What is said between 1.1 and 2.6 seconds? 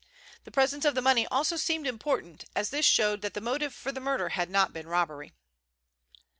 also seemed important,